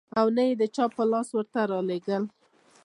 او 0.19 0.27
نه 0.35 0.43
يې 0.47 0.53
د 0.61 0.63
چا 0.75 0.85
په 0.95 1.03
لاس 1.11 1.27
ورته 1.33 1.59
راولېږل. 1.71 2.23